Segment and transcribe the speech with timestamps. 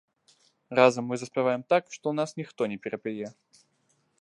[0.79, 3.27] Разам мы заспяваем так, што нас ніхто не перапяе.